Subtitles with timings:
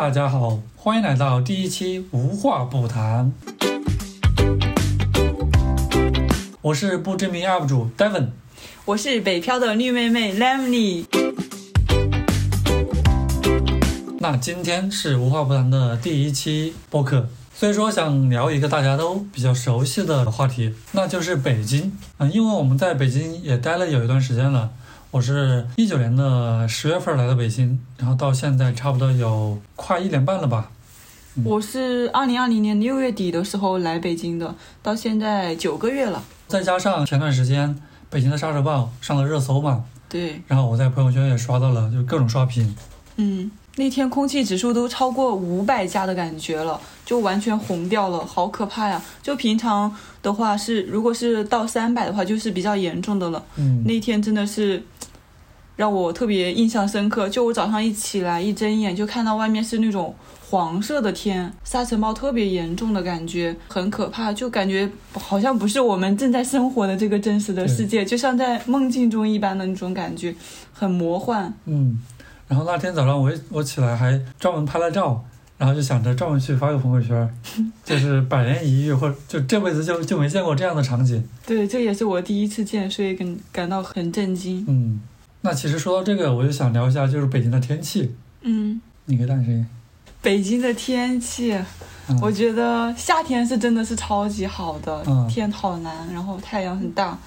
[0.00, 3.30] 大家好，欢迎来到第一期无话不谈。
[6.62, 8.28] 我是不知名 UP 主 Devon，
[8.86, 11.04] 我是北漂的绿妹妹 Lemony。
[14.20, 21.92] 那今天是无话不谈的第一期播客，所以说想聊一个大家都比较熟悉的话题，那就是北京。
[22.16, 24.70] 嗯，因为我们在北京也待了有一段时间了。
[25.12, 30.70] 我是一九年的十月份来到北京，然后到现在差不多有快一年半了吧。
[31.44, 36.22] 我是二零二零年六月底的时候来北京的，到现在九个月了。
[36.46, 37.76] 再加上前段时间
[38.08, 42.72] 北京的沙尘暴上了热搜嘛，对，然后我在朋友圈也刷到了，就各种刷屏。
[43.16, 49.02] 嗯，那天空气指数都超过五百加的感觉了，就完全红掉了，好可怕呀！
[49.20, 53.44] 就平常的话是，如果是到三百的话，就是比较严重的了。
[53.56, 54.80] 嗯，那天真的是。
[55.80, 60.14] 让我特别印象深刻，就我早上一起来一睁眼就看到外面是那种
[60.50, 70.34] 黄色的天，沙尘暴特别严重的感觉，很可怕，就感觉好像不是我们正在生活的这个真实的世界，就像在梦境中一般的那种感觉，
[70.74, 71.50] 很魔幻。
[71.64, 71.98] 嗯，
[72.46, 75.24] 然后那天早上我我起来还专门拍了照，
[75.56, 77.34] 然后就想着专门去发个朋友圈，
[77.82, 81.26] 就是百年一遇，或者就这辈子就就没见过这样的场景。
[81.46, 84.62] 对，这也是我第一次见，所以感感到很震惊。
[84.68, 85.00] 嗯。
[85.42, 88.14] 那其实说到这个，我就想聊一下，就是北京的天气。
[88.42, 89.66] 嗯，你可以大声音。
[90.22, 91.58] 北京的天气，
[92.20, 97.18] 我觉得夏天是真的是超级好的，天好蓝，然后太阳很大。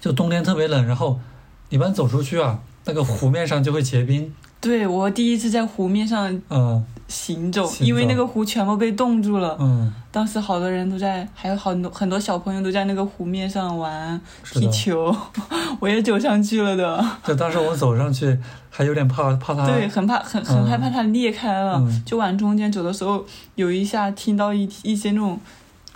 [0.00, 1.20] 就冬天特别冷，然后
[1.68, 4.34] 一般走出去啊，那个湖面上就会结冰。
[4.62, 6.82] 对我第一次在湖面上，嗯。
[7.08, 9.54] 行走，因为那个湖全部被冻住了。
[9.60, 14.18] 嗯，当时好多人都在，还有好多很多小朋友都在那个湖面上玩
[14.50, 15.14] 踢球，
[15.78, 17.04] 我也走上去了的。
[17.22, 18.38] 就当时我走上去，
[18.70, 19.66] 还有点怕怕它。
[19.66, 21.86] 对，很怕，很很害怕它裂开了。
[22.06, 23.22] 就往中间走的时候，
[23.56, 25.38] 有一下听到一一些那种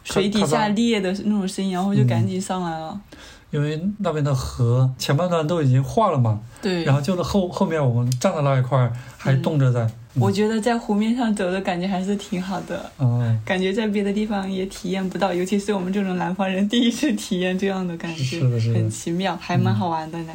[0.05, 3.01] 水底下裂的那种声音，然后就赶紧上来了。
[3.57, 6.41] 因为那边的河前半段都已经化了嘛。
[6.61, 6.85] 对。
[6.85, 9.89] 然后就是后后面我们站的那一块还冻着在。
[10.19, 20.33] 我觉得在湖面上走的感觉还是挺好的，嗯，感觉在别的地方也体验不到，尤其是我们这种南方人第一次体验这样的感觉，是的，是的，很奇妙，还蛮好玩的呢。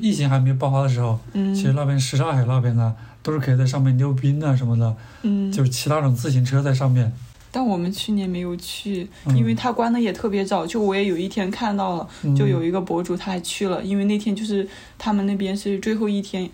[0.00, 7.12] 疫情还没爆发的时候，嗯，其实那边什刹海那边呢，都是可以在上面溜冰啊什么的，嗯，就是骑那种自行车在上面。
[7.54, 10.66] 但我们去年没有去，因为它关的也特别早。
[10.66, 16.50] 就我也有一天看到了，就有一个博主他还去了，因为那天就是他们那边是最后一天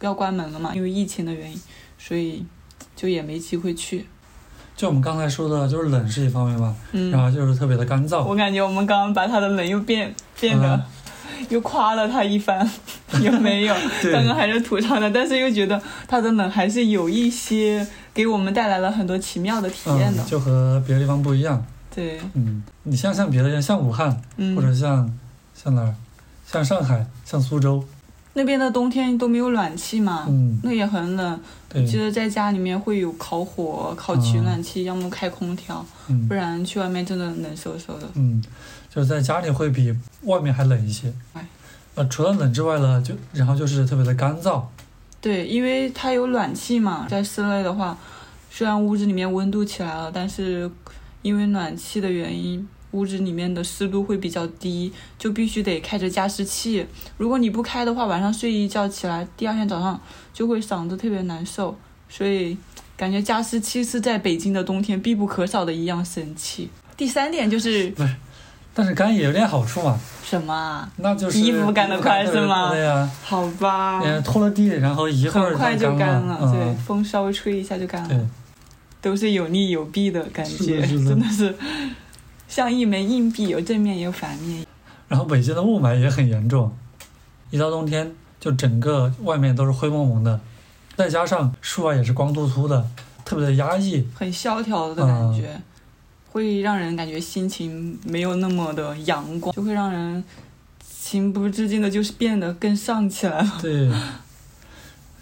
[0.00, 1.58] 要关门了嘛，因为疫情的原因，
[1.98, 2.44] 所以。
[2.94, 4.04] 就也没机会去，
[4.76, 8.22] 就我们刚才说的，就是冷是一方面吧，嗯，然后就是特别的干燥。
[8.22, 10.80] 我感觉我们刚刚把它的冷又变变得，
[11.48, 12.70] 又夸了他一番，
[13.20, 13.74] 也没有，
[14.12, 17.84] 刚刚还是吐槽的，但是又觉得他的冷还是有一些
[18.14, 21.64] 给我们带来了很多奇妙的体验的，就和别的地方不一样。
[21.94, 25.10] 对，嗯，你像像别的人，像武汉，嗯或者像
[25.54, 25.94] 像哪儿，
[26.46, 27.84] 像上海，像苏州。
[28.34, 31.40] 那边的冬天都没有暖气嘛，嗯那也很冷。
[31.74, 35.84] 我记得在家里面会有烤火、烤取暖器，要么开空调，
[36.28, 38.08] 不然去外面真的冷飕飕的。
[38.14, 38.42] 嗯，
[38.94, 41.12] 就是在家里会比外面还冷一些。
[41.34, 41.46] 哎，
[41.94, 44.62] 呃，除了冷之外呢，就然后就是特别的干燥。
[45.22, 47.96] 对，因为它有暖气嘛，在室内的话，
[48.50, 50.70] 虽然屋子里面温度起来了，但是
[51.22, 52.68] 因为暖气的原因。
[52.90, 56.86] 屋子里面的湿度会比较低，就必须得开着加湿器。
[57.16, 59.98] 如果你不开的话，晚上睡一觉起来，第二天早上
[60.34, 61.74] 就会嗓子特别难受。
[62.10, 62.54] 所以，
[62.94, 66.68] 感觉加湿器是在北京的冬天必不可少的一样神器。
[66.94, 67.94] 第三点就是，
[68.74, 69.98] 但是干也有点好处嘛。
[70.24, 70.90] 什么啊？
[70.96, 72.70] 那就是衣服干得快是吗？
[72.70, 73.10] 对呀。
[73.22, 74.00] 好吧。
[74.02, 76.52] 嗯，拖了地，然后一会儿很快就干了。
[76.52, 78.08] 对，风稍微吹一下就干了。
[78.08, 78.18] 对。
[79.00, 81.54] 都是有利有弊的感觉，真的是。
[82.46, 84.64] 像一枚硬币，有正面也有反面。
[85.08, 86.70] 然后北京的雾霾也很严重，
[87.50, 90.38] 一到冬天就整个外面都是灰蒙蒙的，
[90.96, 92.86] 再加上树啊也是光秃秃的，
[93.24, 95.60] 特别的压抑，很萧条的感觉，
[96.32, 100.24] 会让人感觉心情没有那么的阳光，就会让人
[100.80, 103.58] 情不自禁的，就是变得更丧起来了。
[103.60, 103.92] 对。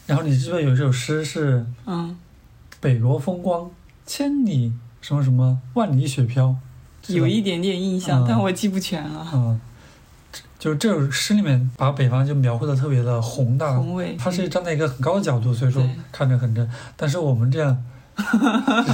[0.06, 1.66] 然后你知不知道有一首诗是？
[1.84, 2.16] 嗯。
[2.80, 3.70] 北国风光，
[4.06, 6.56] 千里什么什么，万里雪飘。
[7.08, 9.28] 有一点点印象，但我记不全了。
[9.34, 9.60] 嗯，
[10.58, 14.16] 就是这首诗里面把北方就描绘的特别的宏大，宏伟。
[14.18, 16.66] 它是站在一个很高的角度，所以说看着很真。
[16.96, 17.76] 但是我们这样，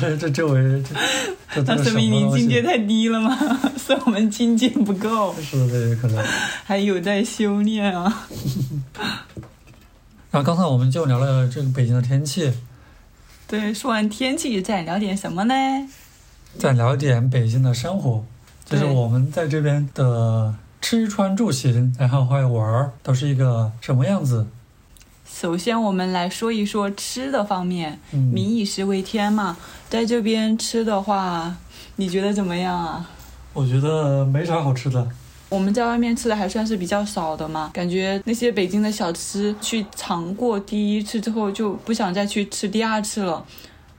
[0.01, 3.37] 这这周围这， 那说明你境界太低了吗？
[3.79, 5.35] 是我们境界不够。
[5.41, 6.25] 是的，也可能。
[6.65, 8.27] 还有待修炼啊。
[10.31, 12.53] 然后刚才我们就聊了这个北京的天气，
[13.47, 15.55] 对，说完天气，再聊点什么呢？
[16.59, 18.25] 再聊点北京的生活，
[18.65, 24.47] 就是对我们在这边的吃穿住行，然后还有玩儿，都是一个什么样子？
[25.29, 27.99] 首先，我们来说一说吃的方面。
[28.13, 29.57] 嗯，民以食为天嘛，
[29.91, 31.55] 在这边吃的话，
[31.97, 33.11] 你觉得怎么样啊？
[33.53, 35.07] 我觉得没啥好吃的。
[35.49, 43.45] 我们在外面吃的还算是比较少的嘛，感觉那些北京的小吃，去尝过第一次之后就不想再去吃第二次了。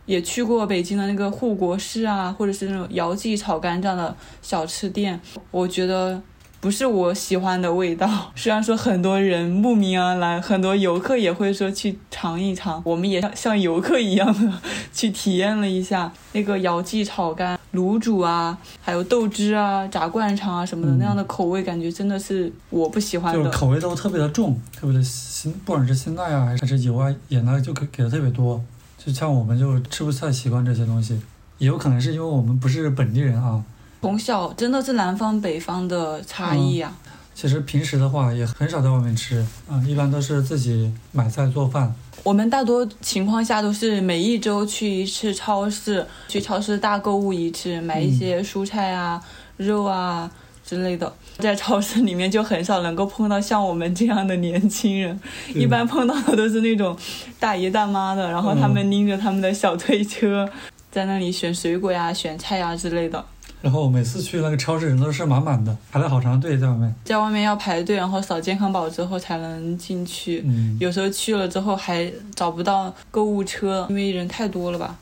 [0.06, 5.19] 也去过北京的那个护国寺啊，或者是那种姚记炒肝这样的小吃店，
[5.51, 6.21] 我觉得
[6.59, 8.09] 不是我喜欢的味道。
[8.36, 14.54] 虽然说很多人慕名而来，很多游客也会说去尝一尝，我们也像像游客一样的
[14.92, 23.51] 去体验了一下那个姚记炒肝、卤煮啊，还有豆汁啊、炸灌肠啊什么的、嗯那样的口味，感觉真的是我不喜欢就是的。
[23.51, 28.62] 口味都特别的重，特别的辛，不管是辛辣呀、还是油啊、盐啊，就给给的特别多。
[28.98, 31.21] 就像我们就吃不太习惯这些东西，
[31.59, 33.63] 也有可能是因为我们不是本地人啊。
[34.01, 36.95] 从小真的是南方北方的差异啊。
[37.33, 41.94] 其实平时的话也很少在外面吃，啊、一般都是自己买菜做饭。
[42.23, 49.21] 我们大多情况下都是每一周去一次超市，去超市大购物一次，买一些蔬菜啊、
[49.57, 50.29] 肉啊
[50.65, 51.13] 之类的。
[51.38, 55.19] 在超市里面就很少能够碰到像我们这样的年轻人，
[55.53, 56.97] 一般碰到的都是那种
[57.39, 60.49] 大爷大妈的，然后他们拎着他们的小推车，
[60.91, 63.23] 在那里选水果呀、选菜呀之类的。
[63.62, 66.94] 然后每次去那个超市人都是满满的，排了好长队在外面。
[67.04, 70.44] 在外面要排队，然后扫健康宝之后才能进去。
[70.45, 74.95] 嗯，有时候去了之后还找不到购物车，因为人太多了吧，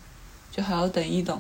[0.52, 1.38] 就还要等一等。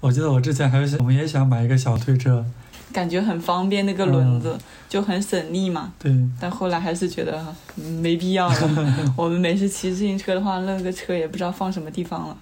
[0.00, 2.44] 我记得我之前还有想，我们也想买一个小推车，
[2.92, 4.56] 感觉很方便，那个轮子、
[4.86, 5.94] 就很省力嘛。
[5.98, 7.42] 对，但后来还是觉得
[7.76, 8.56] 嗯没必要了。
[9.16, 12.36] 我们每次骑自行车的话，那个车也不知道放什么地方了。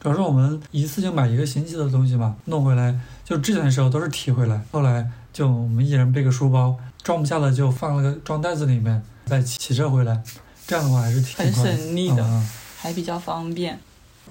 [0.00, 10.22] 主要是我们一次就买一个星期的东西嘛，弄回来就之前的时候都是提回来，后来就我们一人背个书包，装不下了就放了个装袋子里面，再骑骑车回来，
[10.66, 12.48] 这样的话还是挺很省力的嗯
[12.80, 13.78] 还比较方便。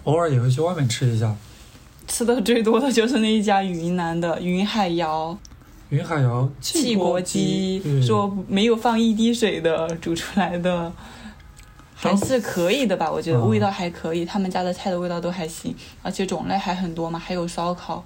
[0.06, 1.36] 偶尔也会去外面吃一下。
[2.08, 5.36] 吃的最多的就是那一家云南的云海肴
[5.90, 10.90] 云海肴汽锅锅鸡，说没有放一滴水的煮出来的，
[12.00, 13.12] 还是可以的吧？
[13.12, 18.06] 我觉得嗯味道还可以，他们家的菜的味道都还行，而且种类还很多嘛，还有烧烤。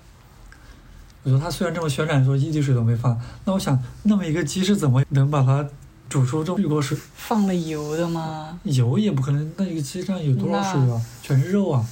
[1.24, 5.68] 我觉得他虽然这么宣传说一滴水都没放，那我想那么一个鸡是怎么能把它
[6.10, 6.98] 煮出这么一锅水？
[7.16, 8.58] 放了油的吗？
[8.64, 11.02] 油也不可能，那一个鸡上有多少水啊？
[11.22, 11.86] 全是肉啊！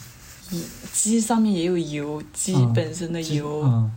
[0.92, 3.92] 鸡上面也有油，鸡嗯本身的油，嗯，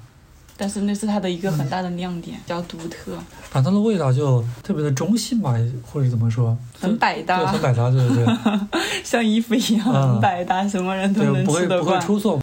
[0.63, 3.19] 但是那是它的一个很大的亮点，比较独特，
[3.51, 6.57] 反正它的味道就特别的中性吧，或者怎么说？
[6.79, 8.37] 很百对，搭很，百搭，对对对。
[9.03, 11.99] 像衣服一样嗯很百搭，什么人都对，能不会不会。
[11.99, 12.41] 出错。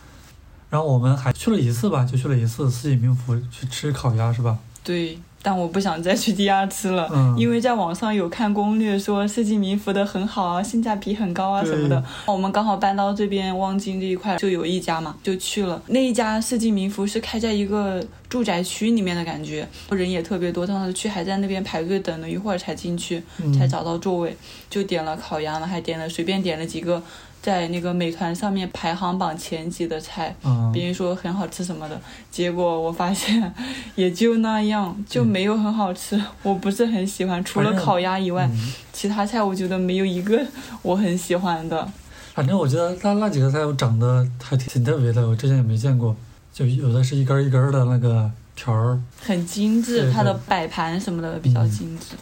[0.69, 4.57] 然后我们还去了一次吧，就去了一次四季民福去吃烤鸭，是吧？
[4.83, 12.03] 对，但我不想再去第二次了，嗯因为在网上有看攻略说四季民福的很好啊，性价比很高啊什么的。
[12.25, 15.81] 我们刚好搬到这边望京这一块，就有一家嘛，就去了。
[15.87, 24.35] 那一家四季民福是开在一个住宅区里面的感觉，人也特别多，当时去还在那边排队等了一会儿才进去，嗯，才找到座位，
[24.69, 27.01] 就点了烤鸭嘛，还点了随便点了几个
[27.41, 30.35] 在那个美团上面排行榜前几的菜。
[30.43, 33.53] 嗯，别人说很好吃什么的，结果我发现
[33.95, 36.21] 也就那样，就没有很好吃。
[36.43, 40.45] 我不是很喜欢，除了烤鸭以外，嗯其他菜我觉得没有一个
[40.81, 41.89] 我很喜欢的。
[42.33, 46.15] 反正我觉得那那几个菜我长得还挺挺特别的，我之前也没见过，
[46.53, 48.99] 就有的是一根一根的那个条儿。
[49.21, 52.15] 很精致，对对它的摆盘什么的比较嗯精致。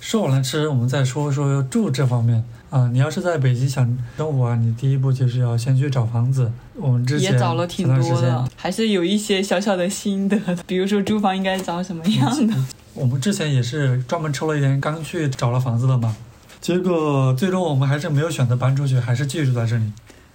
[0.00, 2.88] 说完了吃，我们再说说住这方面啊。
[2.92, 3.84] 你要是在北京想
[4.16, 6.50] 生活啊，你第一步就是要先去找房子。
[6.74, 12.54] 我们之前也找了挺多的，还是有一些小小的心得，比如说租房应该找什么样的。
[12.94, 16.16] 我们之前也是专门抽了一天，刚去找了房子的嘛。
[16.60, 19.92] 结果最终我们还是没有选择搬出去，还是继续住在这里。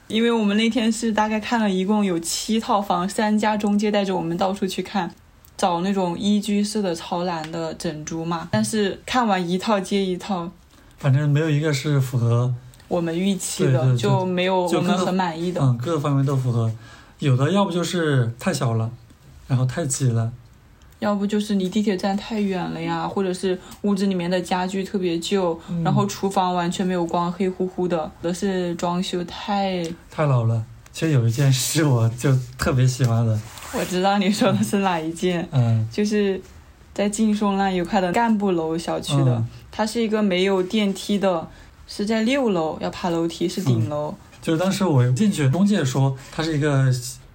[0.07, 5.09] 因为我们那天是大概看了一共有七套房，三家中介带着我们到处去看，
[5.57, 8.50] 找那种一居室的超蓝的整租嘛。
[8.51, 10.51] 但是看完一套接一套，
[11.01, 12.53] 反正没有一个是符合，
[12.88, 15.60] 我们预期的对对对就没有我们很满意的。
[15.60, 16.72] 嗯，各个方面都符合。
[17.17, 18.89] 有的要不就是太小了，
[19.48, 20.31] 然后太挤了，
[21.00, 29.84] 要不就是离地铁站太远了呀，或者是屋子里面的家具特别旧，嗯然后厨房完全没有光，黑乎乎的，有的是装修太……
[30.12, 30.63] 太老了。
[30.91, 33.39] 其实有一件是我就特别喜欢的，
[33.74, 36.41] 我知道你说的是哪一件，嗯，就是
[36.93, 39.48] 在劲松那一块的干部楼小区的，嗯
[39.81, 41.47] 它是一个没有电梯的，
[41.88, 46.85] 是在六楼要爬楼梯，是顶楼，就是当时我进去，中介说它是一个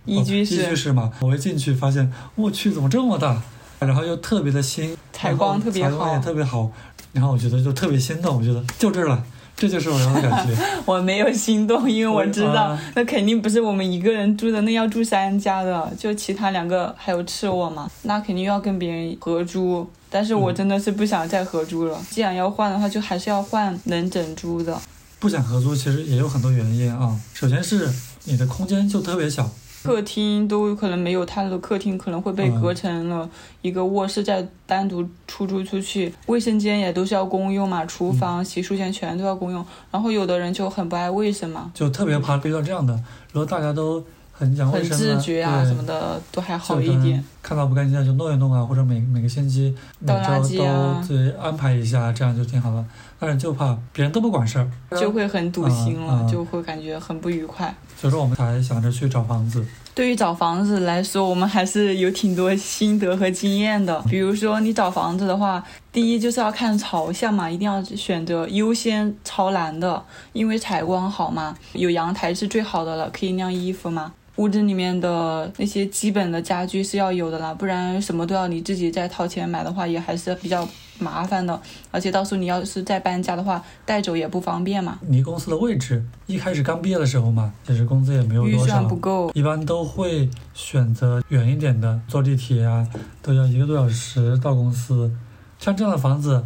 [0.04, 3.42] 一居室，一居室嘛，我一进去发现，我去，怎么这么大？
[3.80, 6.70] 然后又特别的新，采光特别好，采光也特别好。
[7.12, 9.24] 然后我觉得就特别心动，我觉得就这儿了，
[9.56, 10.54] 这就是我要的感觉。
[10.84, 19.88] 我没有心动，因为我知道那肯定不是我们一个人住的，那要住三家的，就其他两个还有次卧嘛，那肯定要跟别人合租。
[20.08, 24.78] 但是我真的是不想再合租了，既然要换的话，就还是要换能整租的。
[25.18, 27.88] 不想合租其实也有很多原因啊，首先是
[28.24, 29.50] 你的空间就特别小。
[29.86, 33.28] 客厅都可能没有，他的客厅可能会被隔成了
[33.62, 36.12] 一个卧室，再单独出租出去。
[36.26, 39.64] 卫生间也都是要公用嘛，厨房、洗漱间全都要公用。
[39.92, 42.92] 然后有的人就很不爱卫生嘛，就特别怕遇到这样的。
[43.32, 44.02] 如果大家都
[44.32, 47.24] 很讲卫生、很自觉啊什么的，都还好一点。
[47.40, 52.84] 看到不干净的就弄一弄啊，或者每每个星期每周都对安排一下，这样就挺好的。
[53.18, 54.68] 但是就怕别人都不管事儿，
[54.98, 57.74] 就会很堵心了，就会感觉很不愉快。
[57.96, 59.64] 所以说我们才想着去找房子。
[59.94, 63.98] 对于找房子来说，我们还是有挺多心得和经验的。
[64.10, 70.02] 比如说你找房子的话，第一就是要看朝向嘛，一定要选择优先朝南的，
[70.34, 71.56] 因为采光好嘛。
[71.72, 74.12] 有阳台是最好的了，可以晾衣服嘛。
[74.36, 81.60] 屋子里面的那些基本的家具是要有的啦，不然什么都要你自己再掏钱买的话，也还是比较麻烦的。
[81.90, 84.98] 而且到时候你要是再搬家的话，带走也不方便嘛。
[85.08, 92.86] 离公司的位置，一开始刚毕业的时候嘛，其实工资也没有多少，预算不够，一般都会选择远一点的，坐地铁啊
[93.22, 95.10] 都要一个多小时到公司。
[95.58, 96.44] 像这样的房子，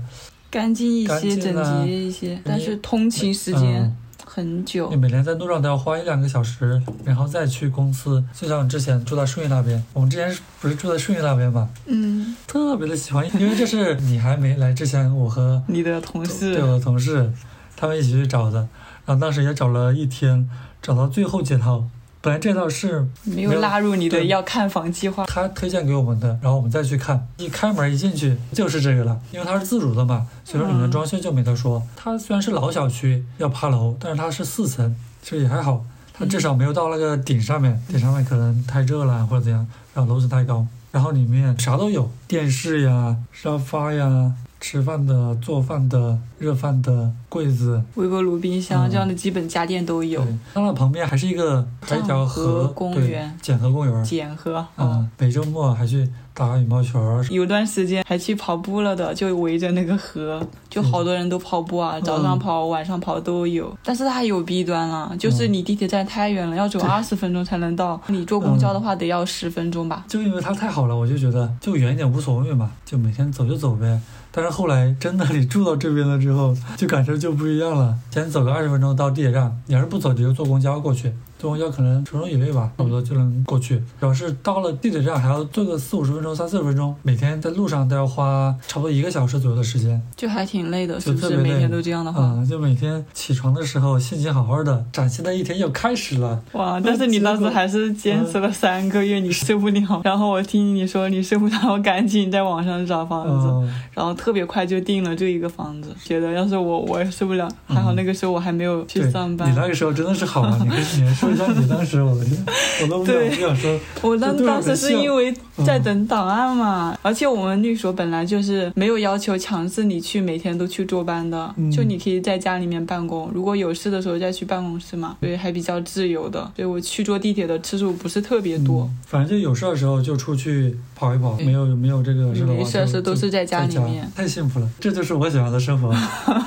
[0.50, 3.94] 干净一些，整洁一些，但是通勤时间。
[4.32, 8.22] 很久，你每天在路上都要花一两个小时，然后再去公司。
[8.32, 11.68] 就像之前住在顺义那边，我们之前不是住在顺义那边嘛？
[11.86, 17.32] 嗯，特别的喜欢，因为这是你还没来之前，我和你的同事，对我的同事，
[17.76, 18.68] 他们一起去找的。
[19.04, 20.48] 然后当时也找了一天，
[20.80, 21.88] 找到最后几套。
[22.22, 27.26] 本来这套是没有纳入你的要看房计划，他推荐给我们的，然后我们再去看。
[27.38, 31.82] 一开门一进去就是这个了，因为它是自主的嘛，所以说里面装修就没得说。
[31.96, 40.66] 它虽然是老小区要爬楼，但是它是四层，其实也还好，它至少没有到那个顶上面，顶上面可能太热了或者怎样，然后楼层太高。
[40.92, 44.34] 然后里面啥都有，电视呀、沙发呀。
[44.60, 50.22] 吃饭的、做饭的、热饭的柜子、微波炉、冰箱这样的基本家电都有。
[50.52, 54.04] 它那旁边还是一个一条河公园，简河公园。
[54.04, 54.64] 简河。
[54.76, 56.08] 嗯，每周末还去。
[56.32, 56.98] 打羽毛球，
[57.28, 60.40] 有段时间还去跑步了的，就围着那个河，
[60.70, 63.76] 就好多人都跑步啊，早上跑、晚上跑都有。
[63.84, 68.00] 但是它有弊端了，就是你地铁站太远了，要走二十分钟才能到。
[68.06, 70.02] 你坐公交的话，得要十分钟吧。
[70.08, 74.00] 就因为它太好了，我就觉得就远一点无所谓嘛，就每天走就走呗。
[74.32, 77.98] 但是后来真的你住到这边了之后，就感受就不一样了。
[78.10, 81.12] 先走个二十分钟到地铁站，你要是不走，就坐公交过去。
[81.40, 83.82] 坐公交可能十分钟以内吧，差不多就能过去。
[83.98, 91.36] 主要是到了地铁站还要坐个四五十分钟、三四十分钟，每天在路上都要花差不多一个小时左右的时间，就还挺累的，是不是？
[91.38, 96.42] 每天都这样的话，嗯，就每天起床的时候心情好好的，崭新的一天又开始了。
[96.52, 96.78] 哇！
[96.78, 100.00] 但是你当时还是坚持了三个月，你受不了。
[100.04, 105.88] 然后我听你说你受不了，我赶紧在网上找房子，然后特别快就定了这一个房子。
[106.04, 109.50] 觉得要是我我也受不了，还好那个时候我还没有去上班。
[109.50, 110.58] 你那个时候真的是好啊！
[110.60, 112.00] 你跟你说你当时。
[112.00, 115.34] 我都不想说，我当当时是因为
[115.66, 126.50] 在等档案嘛，而且我们律所本来就是没有要求强制你去每天都去坐班的，就你可以在家里面办公，如果有事的时候再去办公室嘛，所以还比较自由的。
[126.56, 132.52] 所以我去坐地铁的次数不是特别多，反正就有事的时候就出去跑一跑，没有没有这个是吧？
[132.54, 135.94] 没事是都是在家里面，太幸福了，这就是我喜欢的生活。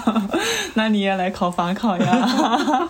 [0.73, 2.89] 那你也来考法考呀？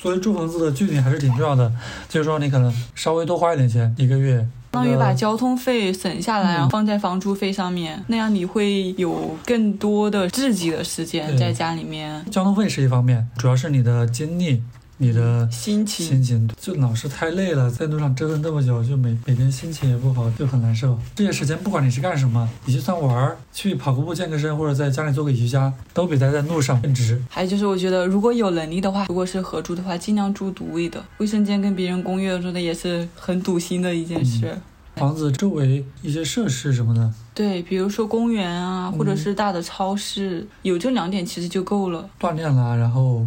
[0.00, 1.70] 所以住房子的距离还是挺重要的，
[2.08, 4.36] 就是说你可能稍微多花一点钱，一个月，
[4.72, 12.24] 相当于把交通费省下来，然后放在房租费上面，那样你会有更多的自己的时间在家里面。
[12.30, 14.62] 交通费是一方面，主要是你的精力。
[15.00, 20.98] 你的心情心情就老是太累了，在路上折腾这么久，就每每天心情也不好，就很难受。
[21.14, 27.22] 这些时间不管你是干什么，你就算玩儿，去跑个步健个身，或者在家里做个瑜伽，都比待在路上更值。
[27.30, 31.00] 还有就是，我觉得如果有能力的话，如果是合租的话，尽量住独立的。
[31.18, 34.58] 卫生间跟别人公寓住的也是很堵心的一件事。
[34.96, 42.10] 房子周围一些设施什么的，对，比如说公园啊，或者是大的超市，有这两点其实就够了。
[42.18, 43.24] 锻炼啦，然后。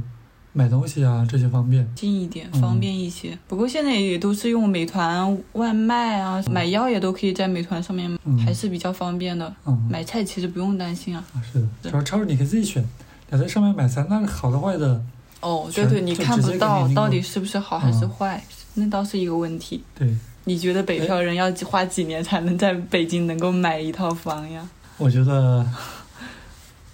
[0.53, 3.37] 买东西啊，这些方便，近一点，方便一些。
[3.47, 9.53] 不过现在也都是用美团外卖啊，买药也都可以在美团上面，还是比较方便的。
[9.89, 11.23] 买菜其实不用担心啊。
[11.53, 12.85] 是的，主要超市你可以自己选，
[13.29, 15.01] 你在上面买菜，那个好的坏的，
[15.39, 18.43] 哦，对对，你看不到到底是不是好还是嗯坏，
[18.73, 19.83] 那倒是一个问题。
[19.95, 24.67] 对，你觉得北漂人要花几年才能在北京能够买一套房呀？
[24.97, 25.65] 我觉得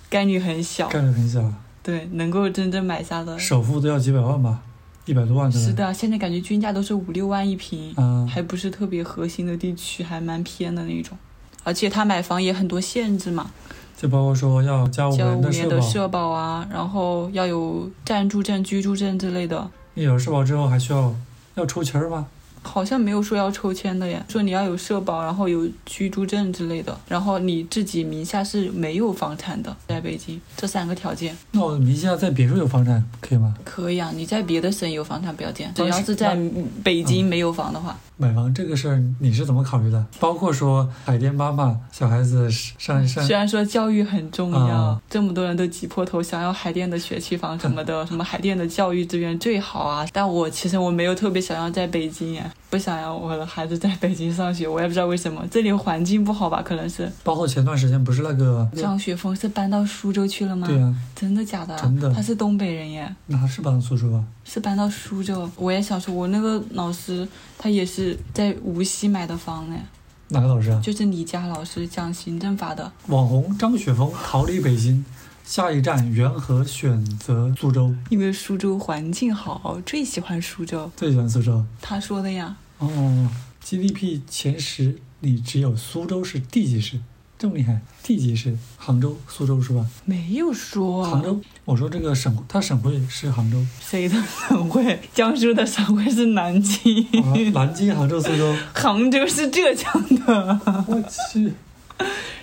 [0.10, 1.52] 概率很小，概率很小，
[1.88, 3.40] 对，能够真正买下的。
[3.40, 4.60] 首付都要几百万吧，
[5.06, 5.66] 一百多万可能。
[5.66, 11.18] 是的，现在感觉均价都是五六万一平，嗯，还不是特别核心的地区，还蛮偏的那种。
[11.64, 13.50] 而且他买房也很多限制嘛，
[13.96, 19.72] 就包括说要加五交五年社保，的社保啊，然后要有暂住证、居住证之类的。
[19.94, 21.16] 你有了社保之后还需要
[21.56, 22.28] 要抽签儿吗？
[22.68, 33.56] 好像没有说要抽签的耶，说你要有社保，然后有居住证之类的，然后你自己名下是没有房产的，在北京这三个条件那我名下在别处有房产可以吗？
[33.64, 34.12] 可以啊。
[34.14, 36.38] 你在别的省有房产不要紧，只要是在
[36.84, 40.06] 北京没有房的话，买房这个事儿你是怎么考虑的？
[40.20, 57.10] 包括说海淀妈妈小孩子上上虽然说教育很重要，啊这么多人都挤破头想要海淀的学区房什么的，什么海淀的教育资源最好啊，但我其实我没有特别想要在北京耶，不想要我的孩子在北京上学，我也不知道为什么，这里环境不好吧，可能是。
[57.24, 60.68] 包括前段时间不是那个张雪峰是搬到苏州去了吗？
[60.68, 61.78] 对啊，真的假的？
[61.78, 64.24] 真的他是东北人耶，那是搬到苏州啊？
[64.44, 65.50] 是搬到苏州。
[65.56, 67.26] 我也想说，我那个老师
[67.58, 69.78] 他也是在无锡买的房呢，
[70.28, 70.82] 哪个老师啊？
[70.84, 72.92] 就是李佳老师讲行政法的。
[73.08, 75.06] 网红张雪峰逃离北京，
[75.48, 77.96] 下一站缘何选择苏州？
[78.10, 80.92] 因为苏州环境好，最喜欢苏州。
[80.98, 81.64] 最喜欢苏州。
[81.82, 83.30] 他说的呀，哦
[83.64, 87.00] ，GDP 前十里只有苏州是地级市，
[87.40, 87.80] 这么厉害？
[88.04, 89.88] 地级市，杭州、苏州是吧？
[90.04, 95.00] 没有说杭州，我说这个省，它省会是杭州，谁的省会？
[95.14, 98.54] 江苏的省会是南京，啊，南京、杭州、苏州。
[98.74, 99.94] 杭州是浙江
[100.26, 100.60] 的。
[100.88, 101.02] 我
[101.34, 101.54] 去，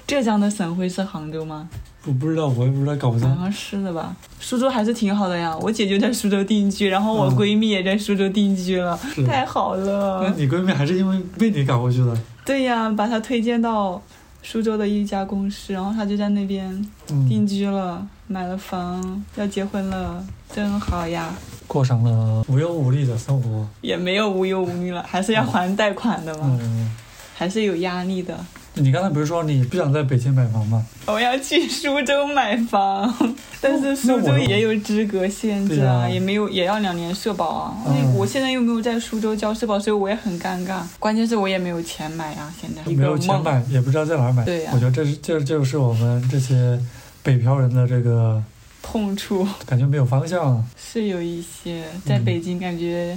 [0.07, 1.69] 浙江的省会是杭州吗？
[2.07, 3.37] 我不知道，我也不知道，搞不好清。
[3.37, 4.15] 像是的吧。
[4.41, 10.35] 苏州还是挺好的呀，我姐就在苏州定居，然后我嗯闺蜜也在苏州定居了，是太好了那了。
[10.37, 12.17] 你闺蜜还是因为被你搞过去的？
[12.45, 14.01] 对呀，把她推荐到
[14.43, 16.71] 苏州的一家公司，然后她就在那边
[17.07, 21.35] 定嗯，居了，买了房，要结婚了，真好呀。
[21.67, 23.67] 过上了无忧无虑的生活。
[23.81, 26.95] 也没有无忧无虑了，还是要还贷款的嘛，嗯，
[27.35, 28.39] 还是有压力的。
[28.77, 30.85] 你刚才不是说你不想在北京买房吗？
[31.07, 33.15] 我要去苏州买房，
[33.61, 37.77] 但是苏州也有资格限制啊，也没有也要两年社保啊。
[37.87, 40.81] 嗯那我现在又没有在苏州交社保，所以我也很尴尬。
[40.99, 43.41] 关键是我也没有钱买啊，现在没有钱。
[43.43, 44.45] 买，也不知道在哪儿买。
[44.45, 46.79] 对呀我觉得这是这就是我们这些
[47.23, 48.43] 北漂人的这个
[48.83, 50.65] 痛处感觉没有方向。
[50.77, 53.17] 是有一些，在北京感觉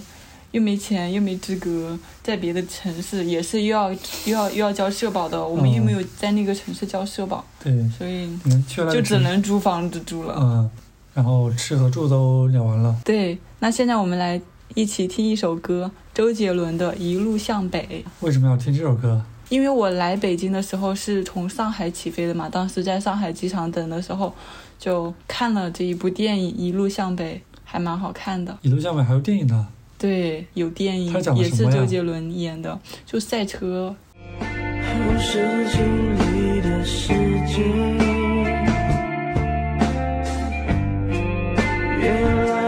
[0.51, 8.29] 又没钱又没资格，在别的城市也是又要又要又要交社保的，我们嗯又没有在那个城市交社保，对，所以
[8.67, 10.36] 就只能租房子住了。
[10.39, 10.69] 嗯，
[11.13, 12.95] 然后吃和住都聊完了。
[13.03, 14.39] 对，那现在我们来
[14.75, 18.05] 一起听一首歌，周杰伦的《一路向北》。
[18.25, 19.21] 为什么要听这首歌？
[19.49, 24.33] 因为我来北京的时候是从上海起飞的嘛，当时在上海机场等的时候，
[24.77, 28.57] 就看了这一部电影《一路向北》，还蛮好看的。
[28.62, 29.67] 一路向北还有电影呢。
[29.97, 33.95] 对，有电影也是周杰伦演的，就赛车。
[34.39, 34.45] 后
[35.19, 35.83] 视镜
[36.15, 37.13] 里的世
[37.47, 37.63] 界，
[41.99, 42.66] 原来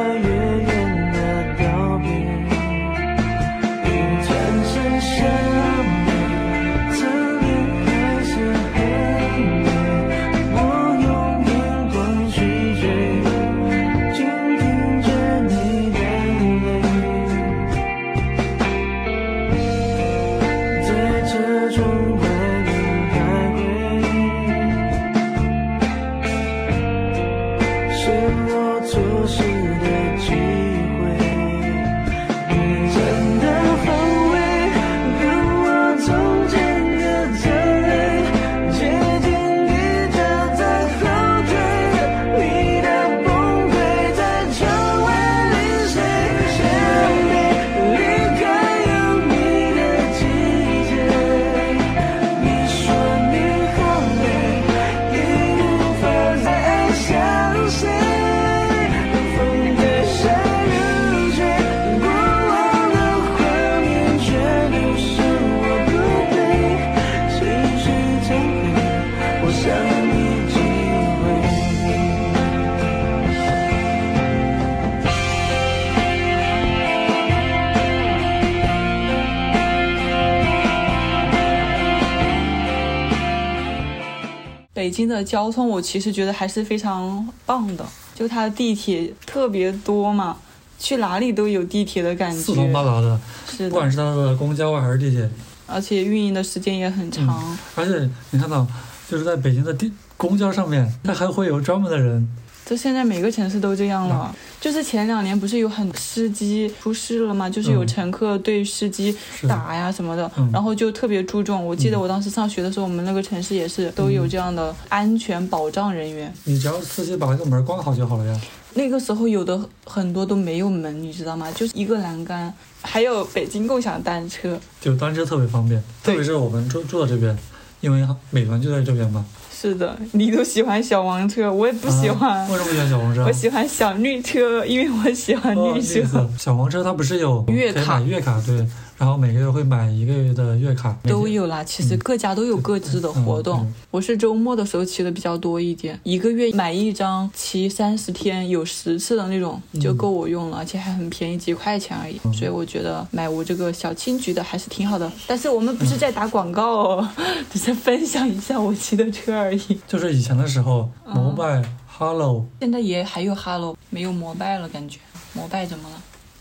[85.00, 90.36] 京的交通，我其实觉得还是非常棒的，就它的地铁特别多嘛，
[90.78, 92.84] 去哪里都有地铁的感觉四通八。
[92.84, 93.18] 达的，
[93.50, 95.30] 是的，不管是它的公交啊还是地铁，
[95.66, 97.58] 而且运营的时间也很长。
[97.76, 98.68] 而且你看到，
[99.10, 102.28] 就是在北京的地公交上面，它还会有专门的人，
[102.66, 104.36] 这现在每个城市都这样了。
[104.62, 107.50] 就是前两年不是有很司机出事了吗？
[107.50, 109.16] 就是有嗯乘客对司机，
[109.48, 111.66] 打呀什么的，嗯然后就特别注重。
[111.66, 116.32] 我记得嗯我当时上学的时候，我们那个城市也是都有这样的安全保障人员。
[116.44, 118.40] 你只要司机把那个门关好就好了呀。
[118.76, 121.52] 那个时候有的很多都没有门，你知道吗？
[121.54, 124.60] 就是一个栏杆，还有北京共享单车。
[124.80, 127.36] 就单车特别方便，特别是我们住住的这边，
[127.82, 129.26] 因为美团就在这边嘛。
[129.62, 132.40] 是的，你都喜欢小黄车，我也不喜欢。
[132.40, 133.26] 啊为什么喜欢小黄车？
[133.26, 136.00] 我喜欢小绿车，因为我喜欢哦绿色。
[136.00, 138.66] 绿色小黄车它不是有月卡月卡对，
[139.00, 143.62] 然后每个月会买一个月的月卡，都有啦，其实各家都有各自的活动。
[143.62, 152.20] 嗯我是周末的时候骑的比较多一点，一个月买一张，骑三十天有十次的那种嗯就够我用了，而且还很便宜，几块钱而已。
[152.34, 155.10] 所以我觉得买我这个小青桔的还是挺好的。
[155.26, 157.10] 但是我们不是在打广告哦，
[157.50, 159.80] 只是分享一下我骑的车而已。
[159.88, 165.00] 就是以前的时候，嗯摩拜、Hello 现在也还有 Hello，没有摩拜了，感觉
[165.34, 165.96] 摩拜怎么了？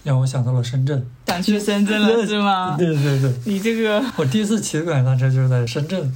[0.08, 1.06] 让我想到了深圳。
[1.26, 2.76] 想去深圳了是吗？
[2.78, 4.02] 对对对，你这个。
[4.16, 6.10] 我第一次骑共享单车就是在深圳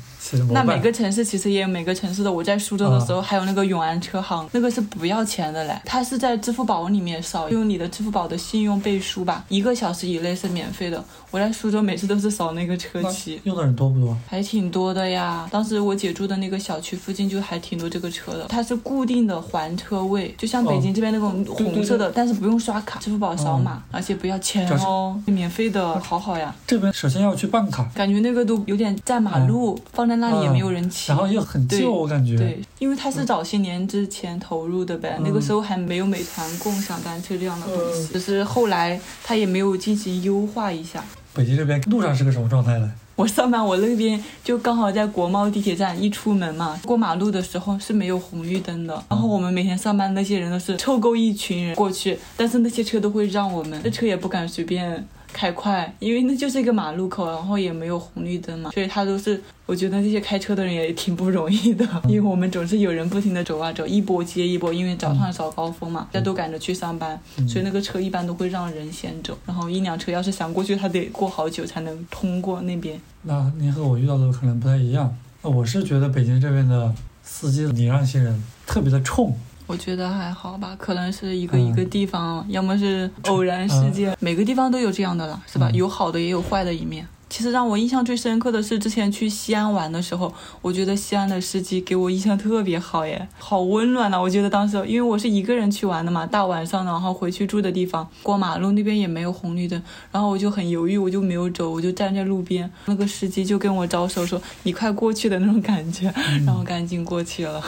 [0.50, 2.32] 那每个城市其实也有每个城市的。
[2.32, 5.80] 我在苏州的时候，还有那个永安车行，那个是不要钱的嘞。
[5.84, 11.02] 它是在支付宝里面扫，用你的支付宝的信用背书吧，一个小时以内是免费的。
[11.30, 13.40] 我在苏州每次都是扫那个车漆。
[13.44, 14.16] 用的人多不多？
[14.28, 26.54] 还挺多的呀，当时我姐住的那个小区附近就还挺多这个车的，它是固定的还车位，就像北京这边那种红色的，但是不用刷卡，支付宝扫码，而且不要钱哦，免费的，好好呀。
[26.66, 31.10] 这边首先要去办卡，感觉那个都有点占马路，放在那里也没有人骑。
[31.10, 32.36] 然后又很对旧，我感觉。
[32.36, 41.04] 对，因为它是早些年之前投入的呗，嗯那个时候还没有美团共享单车这样的东西，嗯只是后来它也没有进行优化一下。
[41.34, 42.92] 北京这边路上是个什么状态呢？
[43.14, 49.04] 我上班，我那边就刚好在国贸地铁站，一出门嘛，过马路的时候是没有红绿灯的。
[49.10, 67.18] 然后我们每天上班那些人都是凑够一群人过去，但是那些车都会让我们，那车也不敢随便开快，因为那就是一个马路口，然后也没有红绿灯嘛，所以他都是，我觉得那些开车的人也挺不容易的， 因为我们总是有人不停的走啊走，一波接一波，因为早上早高峰嘛，大家都赶着去上班，
[67.48, 73.00] 所以那个车一般都会让人先走，然后一辆车要是想过去，他得过好久才能通过那边。
[73.22, 75.16] 那您和我遇到的可能不太一样。
[75.42, 79.34] 那我是觉得北京这边的司机礼让行人特别的冲，
[79.66, 85.68] 我觉得还好吧，可能是一个嗯一个地方，要么是偶然事件，每个地方都有这样的啦，是吧？
[85.70, 87.06] 嗯有好的也有坏的一面。
[87.30, 106.12] 其实让我印象最深刻的是之前去西安玩的时候，我觉得西安的司机给我印象特别好耶，好温暖呐、我觉得当时因为我是一个人去玩的嘛，大晚上的，然后回去住的地方过马路那边也没有红绿灯，然后我就很犹豫，我就没有走，我就站在路边，那个司机就跟我招手说你快过去的那种感觉，
[106.44, 107.64] 然后赶紧过去了。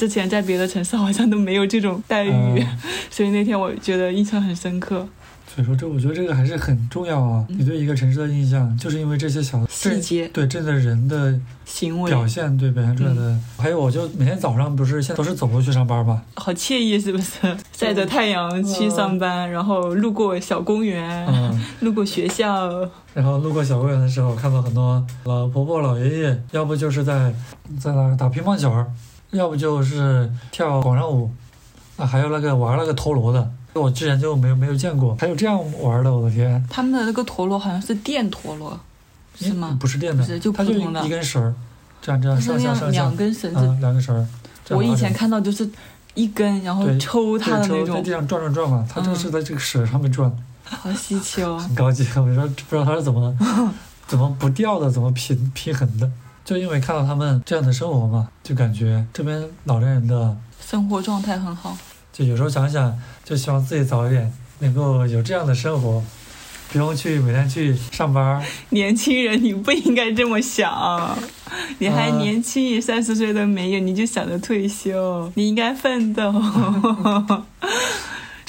[0.00, 2.66] 之前在别的城市好像都没有这种待遇，嗯
[3.12, 5.06] 所以那天我觉得印象很深刻。
[5.52, 7.44] 所以说这我觉得这个还是很重要啊。
[7.48, 13.36] 你对一个城市的印象，就是因为这些小嗯细节对这的人的行为表现，对表现出来的。
[13.58, 17.54] 还有，我就每天早上不是现在都是走路去上班嘛，好惬意，是不是？
[17.76, 27.34] 晒着太阳去上班，然后路过小公园，嗯， 路过学校，然后路过小公园的时候，看到很多老婆婆、老爷爷，要不就是在
[27.80, 28.86] 在那儿打乒乓球儿，
[29.30, 31.30] 要不就是跳广场舞，
[31.96, 36.66] 啊，还有那个玩那个陀螺的，我之前就没有没有见过，还有这样玩的，我的天！
[36.68, 38.78] 他们的那个陀螺好像是电陀螺，
[39.38, 39.76] 是吗？
[39.80, 41.54] 不是电的，不是就普通的一根绳儿，
[42.02, 43.58] 这样这样上下上下两，根绳子。
[43.58, 44.26] 啊，两根绳儿。
[44.70, 45.68] 我以前看到就是
[46.14, 50.30] 一根，然后抽它的那种在地，上转转转嘛，它这个嗯是在这个绳上面转，
[50.64, 51.58] 好稀奇哦。
[51.58, 52.02] 很高级。
[52.16, 53.36] 我说不知道它是怎么
[54.08, 56.10] 怎么不掉的，怎么平平衡的。
[56.44, 61.76] 就因为看到他们这样的生活嘛，就感觉这边老年人的，生活状态很好，
[62.12, 66.02] 就有时候想想，就希望自己早一点能够有这样的生活，
[66.72, 68.42] 不用去每天去上班。
[68.70, 71.16] 年轻人，你不应该这么想，
[71.78, 76.32] 你还年轻，三十岁都没有，你就想着退休，你应该奋斗。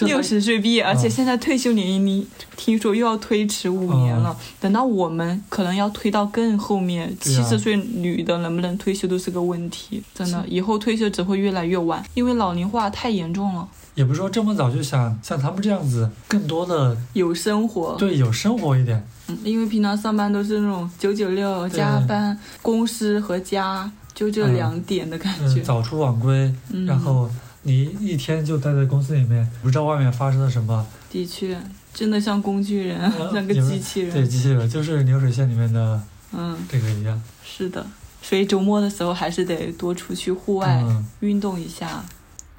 [0.05, 4.35] 六十岁毕业，而且嗯现在退休年龄，你听说又要推迟五年了。
[4.39, 10.01] 嗯等到我们可能要推到更后面，七十岁女的能不能退休都是个问题。
[10.13, 13.67] 真的，以后退休只会越来越晚，因为老龄化太严重了。
[13.95, 19.03] 也不是说这么早就想像他们这样子，更多的有生活，对有生活一点。
[19.27, 25.59] 嗯，因为平常上班都是那种九九六加班，公司和家就这两点的感觉。
[25.59, 27.29] 嗯，早出晚归，嗯然后
[27.63, 30.85] 你一天就待在公司里面，不知道外面发生了什么。
[31.09, 31.59] 的确，
[31.93, 34.11] 真的像工具人，嗯 像个机器人。
[34.11, 36.01] 对，机器人就是流水线里面的
[36.33, 37.21] 嗯，这个一样。
[37.43, 37.85] 是的。
[38.21, 42.03] 所以周末的时候还是得多出去户外、嗯，运动一下，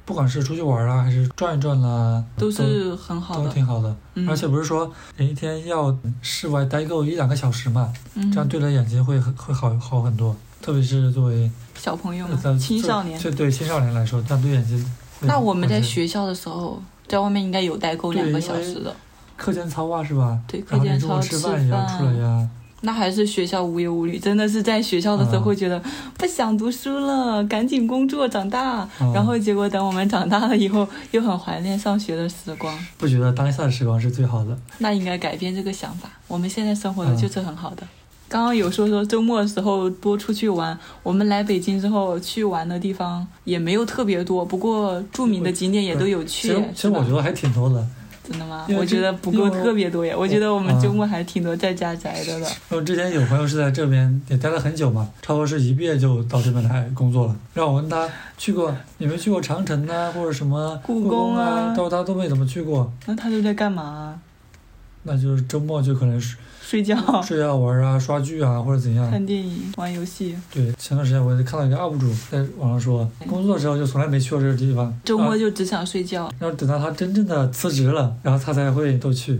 [0.04, 3.52] 不管是出去玩啊，还是转一转啦，都是很好都的。
[3.52, 3.96] 挺好的。
[4.14, 10.36] 嗯、而且不是说人一天要室外待够一两个小时嘛，嗯、这样对了眼睛会会好好很多。
[10.62, 12.26] 特别是作为小朋友
[12.58, 13.20] 青少年。
[13.20, 14.92] 对对青少年来说，这样对眼睛。
[15.20, 18.94] 那我们在学校的时候，在外面应该有待够两个小时的。
[19.36, 20.38] 课间操啊，是吧？
[20.46, 22.48] 对，课间操、吃吃饭也要出来呀。
[22.84, 25.80] 那还是学校无忧无虑，真的是在学校的时候嗯会觉得
[26.18, 28.88] 不想读书了，赶紧工作长大。
[29.00, 32.76] 嗯然后结果等我们长大了以后，又很怀念上学的时光。
[32.98, 34.58] 不觉得当下的时光是最好的？
[34.78, 36.08] 那应该改变这个想法。
[36.26, 37.86] 我们现在生活的嗯就是很好的。
[38.32, 47.86] 刚刚有说说周末的时候多出去玩，我们来北京之后去玩的地方也没有特别多，不过著名的景点也都有去其实，其实我觉得还挺多的。
[48.26, 48.66] 真的吗？
[48.78, 50.14] 我觉得不够特别多呀。
[50.16, 52.46] 我觉得我们嗯周末还挺多在家宅着的。
[52.70, 57.36] 因为之前有朋友是在这边也待了很久嘛，差不多是一毕业就到这边来工作了。
[57.52, 62.90] 让我问他去过你没有去过长城啊，或者什么故宫宫啊他说他都没怎么去过。
[63.04, 64.18] 那他都在干嘛？
[65.02, 66.36] 那就是周末就可能是
[66.72, 69.10] 睡觉、睡觉玩啊、刷剧啊，或者怎样。
[69.10, 70.34] 看电影、玩游戏。
[70.50, 76.32] 对，前段时间我也看到一个 UP 主在网上说，工作的时候就从来没去过这个地方，周末啊就只想睡觉。
[76.38, 79.38] 然后等到他真正的辞职了，然后他才会都去。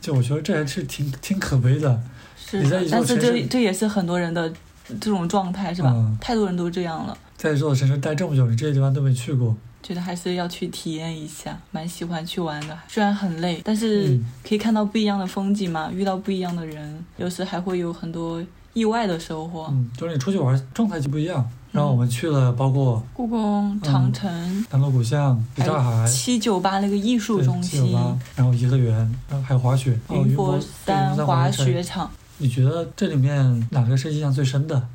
[0.00, 2.00] 就我觉得这还是挺挺可悲的。
[2.38, 4.50] 是你在一，座的但是这这也是很多人的
[4.98, 5.92] 这种状态，是吧？
[5.94, 7.14] 嗯太多人都这样了。
[7.36, 12.78] 在这座城市待这么久，你这些地方都没去过，觉得还是要去体验一下，蛮喜欢去玩的。
[12.88, 19.66] 虽然很累，但是嗯可以看到不一样的风景嘛，遇到不一样的人，有时还会有很多意外的收获。
[19.70, 21.48] 嗯，就是你出去玩状态就不一样。
[21.72, 24.28] 然后我们去了，包括故宫、长城、
[24.72, 27.96] 南锣鼓巷、北大海、七九八那个艺术中心、
[28.34, 28.92] 然后颐和园，
[29.28, 32.10] 然后还有滑雪，哦，云佛山滑雪场。
[32.38, 34.88] 你觉得这里面哪个是印象最深的？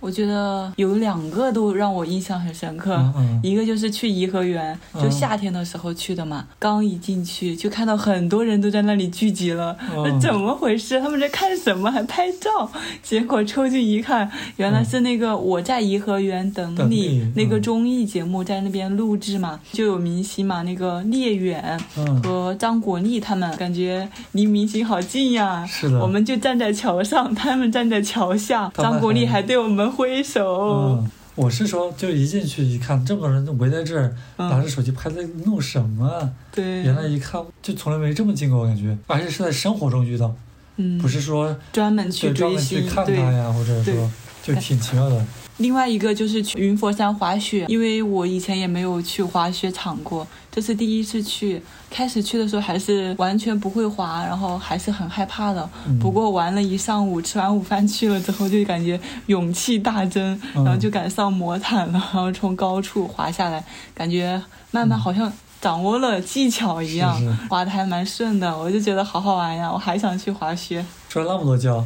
[0.00, 2.94] 我觉得有两个都让我印象很深刻。
[2.94, 6.44] 嗯嗯一个就是去颐和园，就嗯夏天的时候去的嘛。
[6.58, 11.00] 刚一进去就看到很多人都在那里聚集了，嗯那怎么回事？
[11.00, 11.90] 他们在看什么？
[11.90, 12.70] 还拍照？
[13.02, 25.64] 结果抽进一看，原来是那个《我在颐和园等等你》你那个嗯综艺节目在那边录制嘛，就有明星嘛，那个聂远嗯，和张国立他们，感觉离明星好近呀。
[25.66, 31.00] 是的，我们就站在桥上，他们站在桥下，张国立还还对我们挥手。
[31.00, 36.30] 嗯，我是说，就一进去一看，这么多人都围在这儿，嗯拿着手机拍在弄什么啊？
[36.52, 40.34] 对，原来一看，就从来没这么近过，我感觉，而且是在生活中遇到，
[40.76, 43.12] 嗯，不是说专门去专门去，看他。
[43.12, 44.10] 呀，或者说
[44.42, 45.24] 就挺奇妙的。
[45.58, 51.62] 另外一个就是去云佛山滑雪，因为我以前也没有去滑雪场过，这是第一次去。
[51.90, 55.68] 开始去的时候还是完全不会滑，然后还是很害怕的。
[55.86, 64.40] 嗯不过玩了一上午，吃完午饭去了之后，就感觉勇气大增，嗯然后就敢上魔毯了，然后从高处滑下来，感觉
[64.70, 68.56] 慢慢好像掌握了技巧一样，是是滑的还蛮顺的。
[68.56, 70.84] 我就觉得好好玩呀，我还想去滑雪。
[71.08, 71.82] 摔了那么多跤，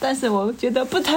[0.00, 1.14] 但是我觉得不疼，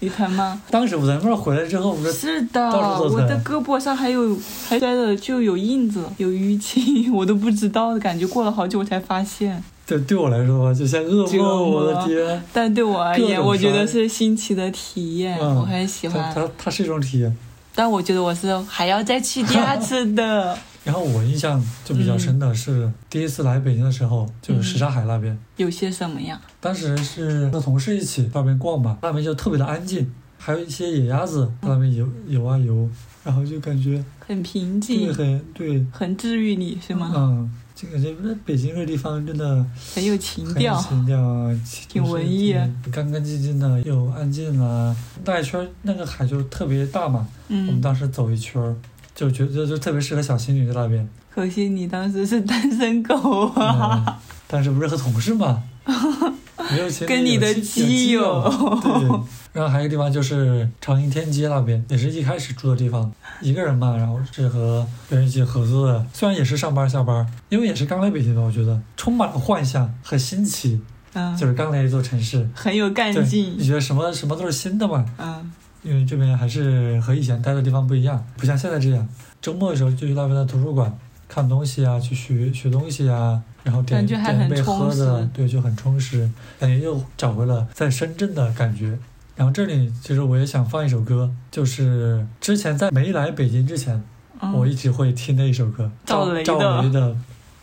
[0.00, 0.60] 你疼吗？
[0.70, 4.36] 当时不在那儿回来之后，不是是的，我的胳膊上还有
[4.68, 9.62] 还摔的就有印子，有淤青， 我都不知道，感觉过了好久我才发现。
[9.86, 12.42] 对对我来说吧，就像噩折梦，我的天！
[12.52, 16.32] 但对我而言，我觉得是新奇的体验，嗯我很喜欢。
[16.34, 17.36] 它它是一种体验。
[17.74, 20.56] 但我觉得我是还要再去第二次的。
[20.84, 26.40] 然后我印象就比较深的是第一次来北京的时候，就是什刹海那边，有些什么呀？
[26.60, 32.88] 当时是和同事一起那边逛嘛，那边就特别的安静，还有一些野鸭子在那边游游啊游，
[33.24, 35.12] 然后就感觉很平静。
[35.12, 37.12] 对，很对，很治愈你是吗？
[37.16, 40.82] 嗯，就感觉那北京这个地方真的很有情很有调。
[40.82, 44.94] 情调啊，挺文艺挺干干净净的，又安静啊。
[45.24, 48.76] 那一圈那个海就特别大嘛，我们嗯，当时走一圈儿，
[49.14, 51.08] 就觉得就特别适合小情侣在那边。
[51.30, 54.04] 可惜你当时是单身狗啊。
[54.06, 54.14] 嗯，
[54.46, 55.62] 但是不是和同事嘛，
[56.70, 58.42] 没有情侣跟你的基基友
[58.82, 59.20] 对。
[59.52, 70.80] 然后还有一个地方就是长楹天街那边，也是一开始住的地方，一个人嘛，然后是和别人一起合租的，虽然也是上班下班，因为也是刚来北京的，我觉得充满了幻想和新奇，
[71.12, 73.64] 嗯，就是刚来一座城市，很有干，劲你。
[73.64, 75.52] 觉得什么什么都是新的嘛，嗯，
[75.84, 79.06] 因为这边还是和以前待的地方不一样，不像现在这样，
[79.40, 80.92] 周末的时候就去那边的图书馆
[81.28, 88.98] 看东西啊，去学学东西啊，然后点点一杯喝的实，对，就很充实，感觉又找回了在深圳的感觉。
[89.36, 94.02] 然后这里其实我也想放一首歌，就是之前在没来北京之前，
[94.40, 94.52] 嗯。
[94.54, 96.44] 我一直会听的一首歌，赵雷的。
[96.44, 97.10] 赵雷的《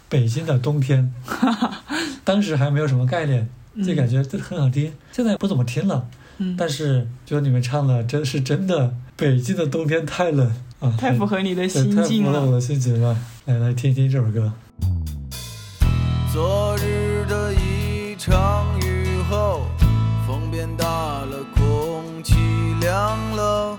[0.10, 1.12] 北京的冬天》，
[2.24, 3.50] 当时还没有什么概念，
[3.86, 6.06] 就感觉这很好听，现在不怎么听了。
[6.42, 12.34] 嗯，但是觉得你们唱的真是真的，北京的冬天太冷啊，太符合你的对心境了。
[12.34, 13.16] 符合我的心情了。
[13.46, 14.52] 来来听听这首歌。
[16.34, 19.68] 昨日的一场雨后，
[20.26, 22.34] 风变大了，空气
[22.80, 23.78] 凉了。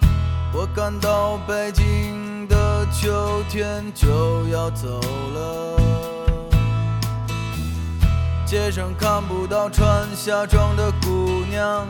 [0.54, 5.80] 我感到北京的秋天就要走了。
[8.44, 11.88] 街上看不到穿夏装的姑娘，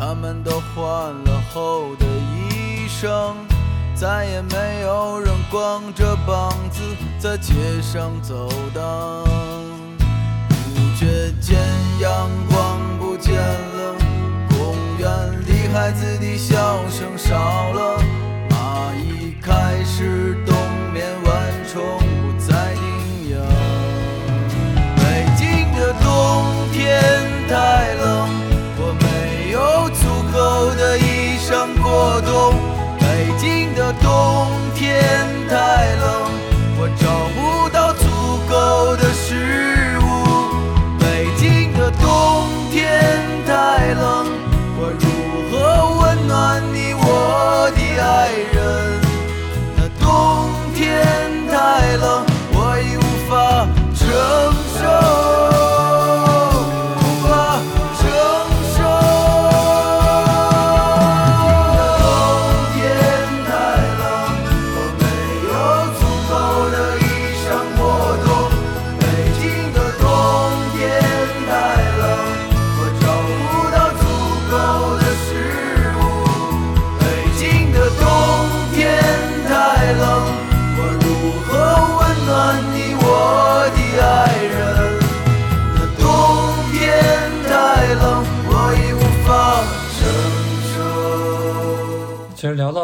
[0.00, 3.34] 他们都换了厚的衣裳，
[3.94, 6.80] 再也没有人光着膀子
[7.18, 9.22] 在街上走荡。
[10.48, 11.58] 不觉间
[12.00, 13.94] 阳光不见了，
[14.48, 18.02] 公园里孩子的笑声少了，
[18.48, 20.34] 蚂蚁开始
[32.00, 32.54] 过冬。
[32.98, 35.02] 北京的冬天
[35.50, 36.39] 太冷，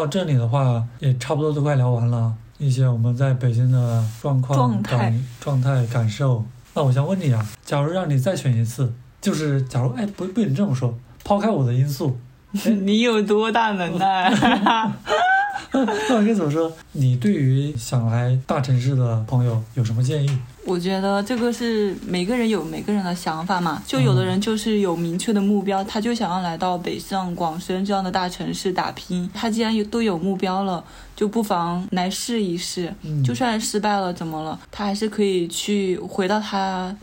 [0.06, 6.44] 到这里的话，也差不多都快聊完了一些我们在北京的状况、状态感状态、感受。
[6.74, 12.16] 那我想问你啊，假如让你再选一次，就是假如哎不不能这么说，抛开我的因素，
[12.82, 14.30] 你有多大能耐？
[15.72, 15.80] 那
[16.16, 16.72] 我该怎么说？
[16.92, 20.38] 你对于想来大城市的朋友有什么建议？
[20.66, 29.30] 我觉得这个是每个人有每个人的想法嘛，就有的人就是有明确的目标，他就想要来到北上广深这样的大城市打拼。
[29.32, 32.92] 他既然有都有目标了，就不妨来试一试。
[33.02, 34.58] 嗯就算失败了怎么了？
[34.70, 36.94] 他还是可以去回到他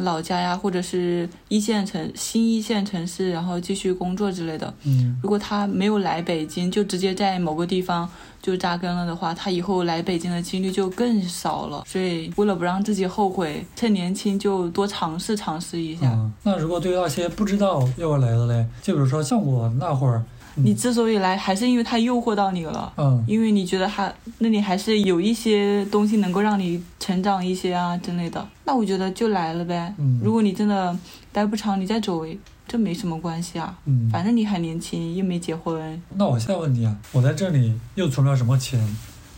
[0.00, 4.72] 老家呀，或者是一线城新一线城市，然后继续工作之类的。
[4.84, 8.08] 嗯如果他没有来北京，就直接在某个地方
[8.40, 11.82] 就扎根了的话，他以后来北京的几率就更少了。
[11.86, 16.06] 所以，为了不让自己后悔，趁年轻就多尝试尝试一下。
[16.12, 20.24] 嗯，那如果对于那些不知道要来的嘞，就比如说像我那会儿，
[20.64, 22.92] 你之所以来，还是因为他诱惑到你了。
[22.96, 29.94] 嗯因为你觉得他那里还是有一些东西能够让你成长一些啊之类的，那我觉得就来了呗。
[29.98, 30.96] 嗯如果你真的
[31.32, 32.24] 待不长，你再走，
[32.66, 33.76] 这没什么关系啊。
[33.86, 38.78] 嗯，反正你还年轻，又没结婚，那我现在问你啊，我在这里又存不了什么钱？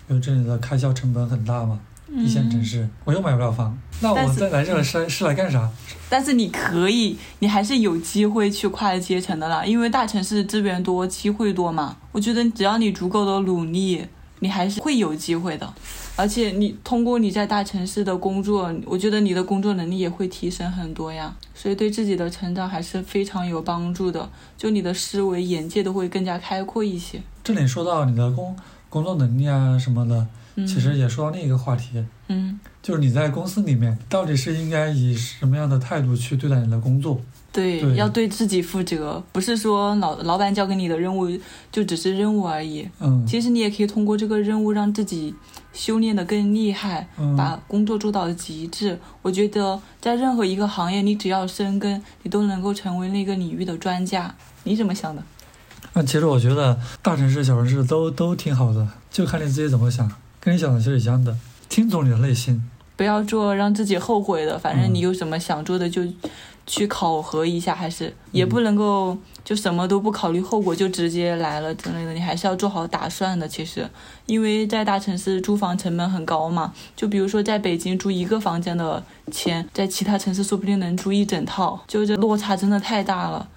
[0.08, 1.78] 因为这里的开销成本很大嘛，
[2.16, 5.70] 一线城市，我又买不了房，那我但是再来这儿是是来干啥？
[6.08, 11.96] 但是你可以，你还是有机会去跨阶层的啦，因为大城市资源多，机会多嘛。
[12.12, 14.04] 我觉得只要你足够的努力，
[14.40, 15.72] 你还是会有机会的。
[16.16, 21.34] 而且你通过你在大城市的工作，我觉得你的工作能力也会提升很多呀。
[21.54, 27.22] 所以对自己的成长还是非常有帮助的，就你的思维眼界都会更加开阔一些。
[27.44, 28.54] 这里说到你的工
[28.88, 37.20] 工作能力啊什么的，嗯，其实也说到另一个话题，嗯，就是你在公司里面到底是应该以什么样的态度去对待你的工作？
[37.52, 41.28] 对，对要对自己负责，不是说老老板交给你的任务
[41.72, 42.88] 就只是任务而已。
[43.00, 45.34] 嗯其实你也可以通过这个任务让自己
[45.72, 48.98] 修炼的更厉害，嗯把工作做到极致。
[49.22, 54.34] 我觉得在任何一个行业，你只要深耕，你都能够成为那个领域的专家。
[54.64, 55.22] 你怎么想的？
[55.92, 60.08] 那其实我觉得大城市、小城市都都挺好的，就看你自己怎么想，
[60.40, 61.36] 跟你想的是一样的，
[61.68, 62.62] 听懂你的内心。
[62.96, 66.02] 不要做让自己后悔的，反正嗯你有什么想做的就
[66.66, 73.46] 去考核一下，还是也不能够就什么都不考虑后果就直接来了之类的，你还是要做好打算的。
[73.46, 73.88] 其实，
[74.26, 83.48] 因为在大城市租房成本很高嘛，就比如说在北京租一个房间的钱，在其他城市说不定能租一整套，就这落差真的太大了。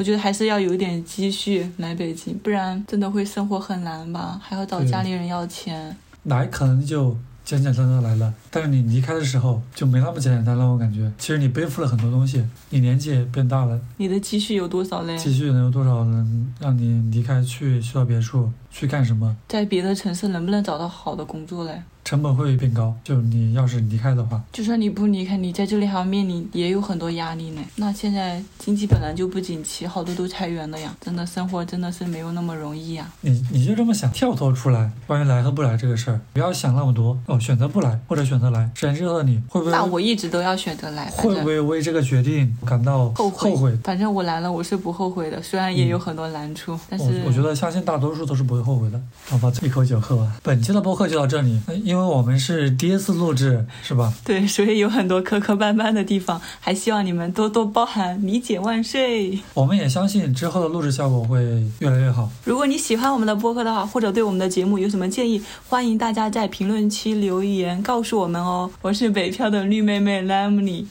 [0.00, 5.94] 我觉得还是要有一点积蓄来北京，不然真的会生活很难吧，还要找家里人要钱。
[6.22, 10.66] 来可能就简简单单来了，但是你离开的时候就没那么简简单单。
[10.66, 15.18] 我感觉，其实你背负了很多东西，你年纪也变大了，你的积蓄有多少嘞？
[15.18, 19.36] 积蓄能有多少能让你离开去去到别处去干什么？
[19.48, 21.82] 在别的城市能不能找到好的工作嘞？
[22.10, 27.62] 成本会变高，就你要是离开的话，就算你不离开，你在这里还要面临也有很多压力呢。
[27.76, 33.08] 那现在经济本来就不景气，好多都裁员了呀，真的生活真的是没有那么容易呀。
[33.20, 43.76] 你你就这么想，跳脱出来，关于来和不来这个事儿，不要想那么多哦，选择不来或者选择来，谁知道你会不会那我一直都要选择来，会不会为这个决定感到后悔后悔？
[43.84, 49.00] 反正我来了，我是不后悔的，虽然也有很多难处，但是我我觉得相信大多数都是不会后悔的。
[49.26, 51.60] 好吧，一口酒喝完，本期的播客就到这里。
[51.66, 54.12] 呃因为我们是第一次录制，是吧？
[54.24, 59.38] 对，所以有很多磕磕绊绊的地方，还希望你们多多包涵，理解万岁。
[59.54, 61.42] 我们也相信之后的录制效果会
[61.78, 62.30] 越来越好。
[62.44, 68.70] 如果你喜欢我们的播客的话，或者对我们的节目有什么建议，欢迎大家在评论区留言告诉我们哦。
[68.82, 70.86] 我是北漂的绿妹妹 Lemony，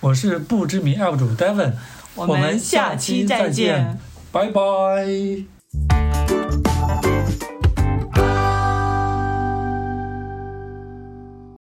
[0.00, 1.72] 我是不知名 UP 主 Devon，
[2.14, 3.98] 我们们下期再见。
[4.30, 6.53] 拜拜。